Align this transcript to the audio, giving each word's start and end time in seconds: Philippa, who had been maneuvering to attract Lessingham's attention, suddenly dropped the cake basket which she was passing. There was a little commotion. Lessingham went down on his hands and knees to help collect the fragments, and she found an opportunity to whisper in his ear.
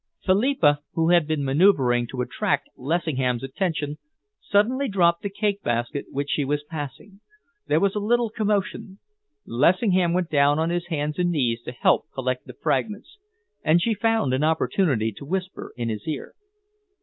Philippa, 0.25 0.79
who 0.93 1.09
had 1.11 1.27
been 1.27 1.43
maneuvering 1.43 2.07
to 2.07 2.21
attract 2.21 2.69
Lessingham's 2.75 3.43
attention, 3.43 3.99
suddenly 4.41 4.87
dropped 4.87 5.21
the 5.21 5.29
cake 5.29 5.61
basket 5.61 6.05
which 6.09 6.31
she 6.31 6.43
was 6.43 6.63
passing. 6.63 7.19
There 7.67 7.79
was 7.79 7.93
a 7.93 7.99
little 7.99 8.31
commotion. 8.31 8.97
Lessingham 9.45 10.11
went 10.13 10.31
down 10.31 10.57
on 10.57 10.71
his 10.71 10.87
hands 10.87 11.19
and 11.19 11.29
knees 11.29 11.61
to 11.65 11.71
help 11.71 12.11
collect 12.15 12.47
the 12.47 12.53
fragments, 12.53 13.19
and 13.63 13.79
she 13.79 13.93
found 13.93 14.33
an 14.33 14.43
opportunity 14.43 15.11
to 15.11 15.23
whisper 15.23 15.71
in 15.77 15.89
his 15.89 16.07
ear. 16.07 16.33